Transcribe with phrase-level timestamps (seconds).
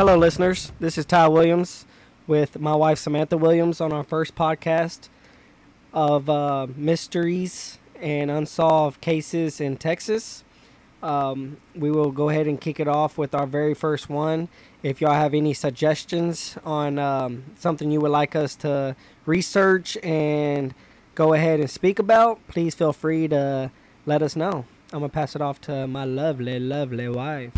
[0.00, 0.72] Hello, listeners.
[0.80, 1.84] This is Ty Williams
[2.26, 5.10] with my wife Samantha Williams on our first podcast
[5.92, 10.42] of uh, mysteries and unsolved cases in Texas.
[11.02, 14.48] Um, we will go ahead and kick it off with our very first one.
[14.82, 18.96] If y'all have any suggestions on um, something you would like us to
[19.26, 20.72] research and
[21.14, 23.70] go ahead and speak about, please feel free to
[24.06, 24.64] let us know.
[24.94, 27.52] I'm going to pass it off to my lovely, lovely wife.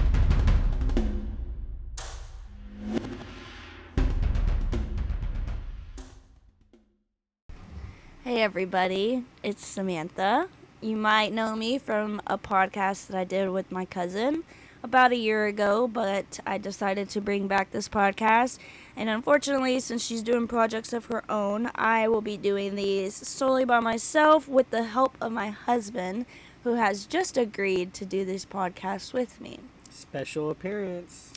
[8.24, 10.48] Hey everybody, it's Samantha.
[10.80, 14.44] You might know me from a podcast that I did with my cousin
[14.80, 18.58] about a year ago, but I decided to bring back this podcast.
[18.96, 23.64] And unfortunately, since she's doing projects of her own, I will be doing these solely
[23.64, 26.24] by myself with the help of my husband,
[26.62, 29.58] who has just agreed to do this podcast with me.
[29.90, 31.32] Special appearance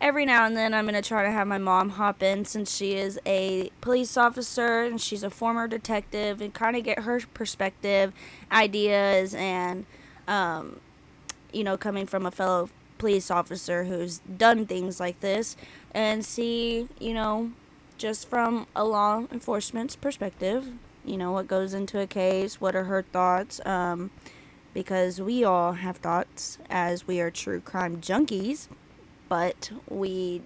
[0.00, 2.74] every now and then I'm going to try to have my mom hop in since
[2.74, 7.20] she is a police officer and she's a former detective and kind of get her
[7.34, 8.12] perspective,
[8.52, 9.86] ideas, and,
[10.26, 10.80] um,
[11.52, 15.56] you know, coming from a fellow police officer who's done things like this
[15.92, 17.52] and see, you know,
[17.96, 20.68] just from a law enforcement's perspective,
[21.04, 24.10] you know, what goes into a case, what are her thoughts, um,
[24.74, 28.68] because we all have thoughts as we are true crime junkies
[29.28, 30.42] but we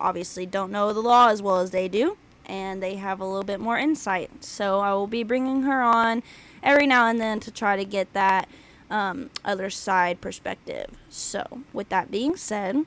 [0.00, 2.16] obviously don't know the law as well as they do,
[2.46, 4.44] and they have a little bit more insight.
[4.44, 6.22] So I will be bringing her on
[6.62, 8.48] every now and then to try to get that
[8.90, 10.86] um, other side perspective.
[11.08, 12.86] So, with that being said,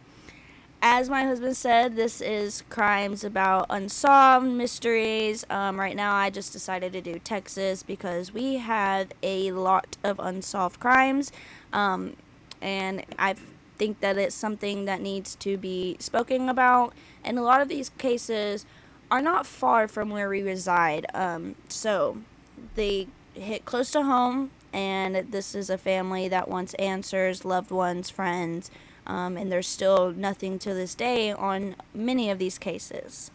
[0.82, 5.46] as my husband said, this is crimes about unsolved mysteries.
[5.48, 10.20] Um, right now, I just decided to do Texas because we have a lot of
[10.20, 11.32] unsolved crimes.
[11.72, 12.16] Um,
[12.62, 13.46] and I've
[13.82, 16.94] think that it's something that needs to be spoken about.
[17.24, 18.64] And a lot of these cases
[19.10, 21.08] are not far from where we reside.
[21.16, 22.18] Um, so
[22.76, 28.12] they hit close to home, and this is a family that wants answers, loved ones,
[28.12, 28.70] friends,
[29.08, 33.32] um, and there's still nothing to this day on many of these cases.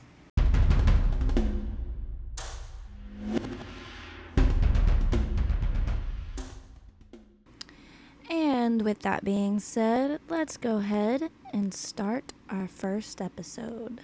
[8.67, 14.01] And with that being said, let's go ahead and start our first episode.